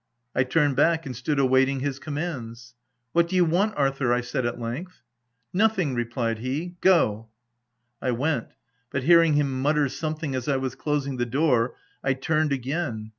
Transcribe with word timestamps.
1 0.33 0.45
turned 0.45 0.75
back, 0.75 1.05
and 1.05 1.15
stood 1.15 1.37
awaiting 1.37 1.79
his 1.81 1.99
commands. 1.99 2.73
"What 3.11 3.27
do 3.27 3.35
you 3.35 3.45
want, 3.45 3.75
Arthur?" 3.77 4.11
I 4.13 4.21
said 4.21 4.47
at 4.47 4.59
length. 4.59 5.03
«Nothing/' 5.53 5.93
replied 5.95 6.39
he." 6.39 6.75
Go!" 6.81 7.27
I 8.01 8.09
went, 8.09 8.47
but 8.89 9.03
hearing 9.03 9.35
him 9.35 9.61
mutter 9.61 9.87
something 9.89 10.33
as 10.33 10.47
I 10.47 10.57
was 10.57 10.73
closing 10.73 11.17
the 11.17 11.27
door, 11.27 11.75
I 12.03 12.13
turned 12.15 12.51
again. 12.51 13.09